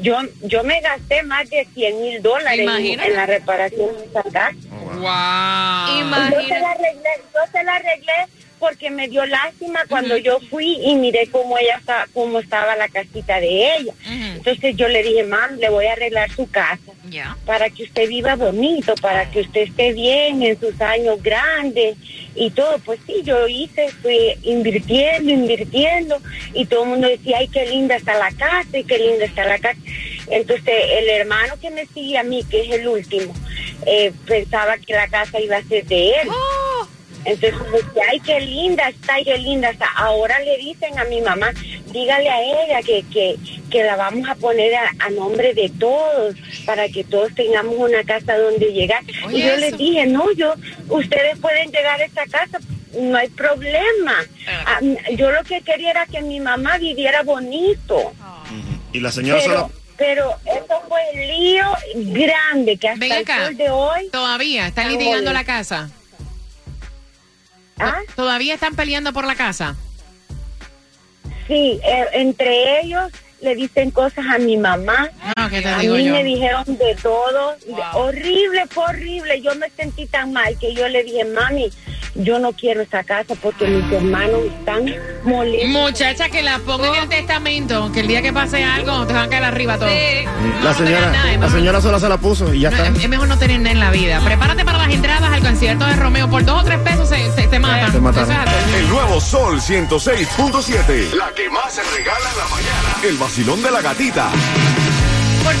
yo 0.00 0.16
yo 0.42 0.64
me 0.64 0.80
gasté 0.80 1.22
más 1.24 1.50
de 1.50 1.66
100 1.74 2.00
mil 2.00 2.22
dólares 2.22 2.60
en, 2.60 2.64
Imagínate. 2.64 3.10
en 3.10 3.16
la 3.16 3.26
reparación 3.26 3.90
de 3.98 4.04
esa 4.06 4.22
casa. 4.22 4.56
Wow. 4.94 6.30
Yo 6.30 6.48
se 6.48 6.60
la 6.60 6.70
arreglé, 6.70 7.10
yo 7.34 7.40
se 7.52 7.64
la 7.64 7.74
arreglé 7.74 8.12
porque 8.62 8.90
me 8.90 9.08
dio 9.08 9.26
lástima 9.26 9.80
cuando 9.88 10.16
yo 10.16 10.38
fui 10.48 10.78
y 10.84 10.94
miré 10.94 11.26
cómo 11.32 11.58
ella 11.58 11.78
está, 11.78 12.06
cómo 12.14 12.38
estaba 12.38 12.76
la 12.76 12.88
casita 12.88 13.40
de 13.40 13.74
ella. 13.74 13.92
Entonces 14.36 14.76
yo 14.76 14.86
le 14.86 15.02
dije, 15.02 15.24
mam, 15.24 15.56
le 15.56 15.68
voy 15.68 15.86
a 15.86 15.94
arreglar 15.94 16.30
su 16.30 16.48
casa 16.48 16.78
para 17.44 17.70
que 17.70 17.82
usted 17.82 18.08
viva 18.08 18.36
bonito, 18.36 18.94
para 19.02 19.28
que 19.28 19.40
usted 19.40 19.62
esté 19.62 19.92
bien 19.92 20.44
en 20.44 20.60
sus 20.60 20.80
años 20.80 21.20
grandes 21.20 21.96
y 22.36 22.50
todo. 22.50 22.78
Pues 22.84 23.00
sí, 23.04 23.22
yo 23.24 23.48
hice, 23.48 23.88
fui 24.00 24.16
invirtiendo, 24.44 25.32
invirtiendo 25.32 26.20
y 26.54 26.64
todo 26.66 26.84
el 26.84 26.90
mundo 26.90 27.08
decía, 27.08 27.38
ay, 27.38 27.48
qué 27.48 27.66
linda 27.66 27.96
está 27.96 28.14
la 28.14 28.30
casa 28.30 28.78
y 28.78 28.84
qué 28.84 28.96
linda 28.96 29.24
está 29.24 29.44
la 29.44 29.58
casa. 29.58 29.80
Entonces 30.28 30.72
el 30.98 31.08
hermano 31.08 31.54
que 31.60 31.70
me 31.70 31.84
sigue 31.86 32.16
a 32.16 32.22
mí, 32.22 32.44
que 32.48 32.60
es 32.60 32.70
el 32.70 32.86
último, 32.86 33.34
eh, 33.86 34.12
pensaba 34.24 34.78
que 34.78 34.92
la 34.92 35.08
casa 35.08 35.40
iba 35.40 35.56
a 35.56 35.64
ser 35.64 35.84
de 35.84 36.10
él. 36.10 36.28
Entonces 37.24 37.54
decía, 37.72 38.02
ay, 38.10 38.20
qué 38.20 38.40
linda 38.40 38.88
está, 38.88 39.14
qué 39.24 39.38
linda 39.38 39.70
está. 39.70 39.86
Ahora 39.96 40.38
le 40.40 40.56
dicen 40.58 40.98
a 40.98 41.04
mi 41.04 41.20
mamá, 41.20 41.52
dígale 41.92 42.28
a 42.28 42.42
ella 42.42 42.82
que, 42.82 43.04
que, 43.12 43.36
que 43.70 43.84
la 43.84 43.96
vamos 43.96 44.28
a 44.28 44.34
poner 44.34 44.74
a, 44.74 44.90
a 44.98 45.10
nombre 45.10 45.54
de 45.54 45.68
todos, 45.68 46.34
para 46.66 46.88
que 46.88 47.04
todos 47.04 47.34
tengamos 47.34 47.74
una 47.76 48.02
casa 48.04 48.36
donde 48.36 48.72
llegar. 48.72 49.02
Oye, 49.26 49.38
y 49.38 49.42
yo 49.42 49.48
eso. 49.52 49.60
les 49.60 49.78
dije, 49.78 50.06
no, 50.06 50.32
yo, 50.32 50.54
ustedes 50.88 51.38
pueden 51.38 51.70
llegar 51.70 52.00
a 52.00 52.04
esa 52.04 52.26
casa, 52.26 52.58
no 52.98 53.16
hay 53.16 53.28
problema. 53.28 54.14
Ah, 54.66 54.80
yo 55.16 55.30
lo 55.30 55.42
que 55.44 55.60
quería 55.62 55.90
era 55.92 56.06
que 56.06 56.20
mi 56.22 56.40
mamá 56.40 56.76
viviera 56.78 57.22
bonito. 57.22 58.12
Y 58.92 59.00
la 59.00 59.10
señora 59.12 59.40
Pero, 59.40 59.54
sola. 59.54 59.68
pero 59.96 60.34
eso 60.44 60.82
fue 60.88 61.00
el 61.14 61.28
lío 61.28 61.64
grande 62.12 62.76
que 62.76 62.88
hasta 62.88 63.06
el 63.06 63.26
sol 63.26 63.56
de 63.56 63.70
hoy. 63.70 64.08
Todavía 64.10 64.66
están 64.66 64.86
Ah, 64.88 64.90
litigando 64.90 65.32
la 65.32 65.44
casa. 65.44 65.88
¿Ah? 67.84 67.98
Todavía 68.16 68.54
están 68.54 68.74
peleando 68.74 69.12
por 69.12 69.24
la 69.26 69.34
casa. 69.34 69.76
Sí, 71.46 71.80
eh, 71.84 72.06
entre 72.12 72.80
ellos 72.80 73.10
le 73.40 73.54
dicen 73.56 73.90
cosas 73.90 74.24
a 74.32 74.38
mi 74.38 74.56
mamá. 74.56 75.10
No, 75.36 75.50
¿qué 75.50 75.60
te 75.60 75.68
a 75.68 75.78
digo 75.78 75.96
mí 75.96 76.04
yo? 76.04 76.12
me 76.12 76.22
dijeron 76.24 76.64
de 76.66 76.94
todo. 77.02 77.56
de- 77.66 77.74
horrible, 77.94 78.66
fue 78.70 78.84
horrible. 78.84 79.40
Yo 79.42 79.54
me 79.56 79.68
sentí 79.70 80.06
tan 80.06 80.32
mal 80.32 80.56
que 80.58 80.72
yo 80.74 80.88
le 80.88 81.02
dije, 81.02 81.24
mami, 81.24 81.70
yo 82.14 82.38
no 82.38 82.52
quiero 82.52 82.82
esa 82.82 83.02
casa 83.04 83.34
porque 83.40 83.66
mis 83.66 83.90
hermanos 83.92 84.40
están 84.58 84.92
molestos. 85.24 85.70
Muchacha, 85.70 86.28
que 86.28 86.42
la 86.42 86.58
ponga 86.60 86.88
en 86.88 87.02
el 87.02 87.08
testamento, 87.08 87.90
que 87.92 88.00
el 88.00 88.06
día 88.08 88.22
que 88.22 88.32
pase 88.32 88.62
algo 88.64 89.06
te 89.06 89.12
van 89.12 89.24
a 89.24 89.28
caer 89.28 89.44
arriba 89.44 89.78
todo. 89.78 89.88
La 90.62 90.74
señora, 90.74 91.12
la 91.38 91.48
señora 91.50 91.80
sola 91.80 91.98
se 92.00 92.08
la 92.08 92.18
puso 92.18 92.52
y 92.52 92.60
ya 92.60 92.70
No, 92.70 92.76
está. 92.84 93.00
es, 93.00 93.08
mejor 93.08 93.28
no 93.28 93.38
tener 93.38 93.58
nada 93.60 93.70
en 93.72 93.80
la 93.80 93.90
vida. 93.90 94.20
Prepárate 94.24 94.64
para 94.64 94.78
las 94.78 94.90
entradas 94.90 95.30
al 95.32 95.40
concierto 95.42 95.86
de 95.86 95.96
Romeo. 95.96 96.28
Por 96.28 96.44
dos 96.44 96.62
o 96.62 96.64
tres 96.64 96.78
pesos 96.80 97.08
se, 97.08 97.30
se, 97.32 97.48
se 97.48 97.58
matan. 97.58 97.88
Es 97.88 98.18
así. 98.18 98.32
El 98.76 98.88
nuevo 98.88 99.20
Sol 99.20 99.60
106.7. 99.60 101.12
La 101.14 101.30
que 101.34 101.48
más 101.50 101.72
se 101.74 101.82
regala 101.82 102.30
en 102.30 102.38
la 102.38 102.44
mañana. 102.48 102.96
El 103.08 103.16
vacilón 103.16 103.62
de 103.62 103.70
la 103.70 103.80
gatita. 103.80 104.30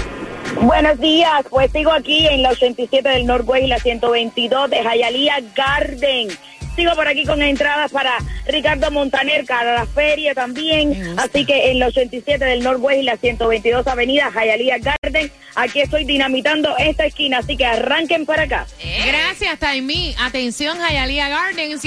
Buenos 0.61 0.99
días, 0.99 1.45
pues 1.49 1.71
sigo 1.71 1.91
aquí 1.91 2.27
en 2.27 2.41
la 2.41 2.49
87 2.49 3.07
del 3.07 3.25
Norway 3.25 3.65
y 3.65 3.67
la 3.67 3.79
122 3.79 4.69
de 4.69 4.77
Hialeah 4.77 5.41
Garden. 5.55 6.29
Sigo 6.75 6.95
por 6.95 7.07
aquí 7.07 7.23
con 7.25 7.41
entradas 7.41 7.91
para 7.91 8.17
Ricardo 8.47 8.89
Montaner, 8.89 9.45
para 9.45 9.73
la 9.75 9.85
feria 9.85 10.33
también. 10.33 11.15
Así 11.17 11.45
que 11.45 11.69
en 11.69 11.79
la 11.79 11.87
87 11.87 12.43
del 12.43 12.63
Norway 12.63 13.01
y 13.01 13.03
la 13.03 13.17
122 13.17 13.85
Avenida 13.85 14.31
Hialeah 14.31 14.79
Garden, 14.79 15.31
aquí 15.55 15.81
estoy 15.81 16.03
dinamitando 16.03 16.75
esta 16.77 17.05
esquina, 17.05 17.39
así 17.39 17.57
que 17.57 17.65
arranquen 17.65 18.25
para 18.25 18.43
acá. 18.43 18.65
Gracias, 19.05 19.59
Taimí. 19.59 20.15
Atención, 20.19 20.77
Hialeah 20.79 21.29
Gardens. 21.29 21.81